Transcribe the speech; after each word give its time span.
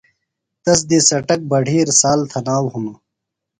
تس 0.63 0.79
دی 0.89 0.99
څٹک، 1.07 1.41
بڈِھیر، 1.51 1.87
سال، 2.01 2.19
تھناؤ 2.31 2.65
ہِنوۡ۔ 2.73 2.97